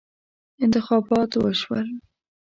انتخابات 0.63 1.31
وشول. 1.37 1.87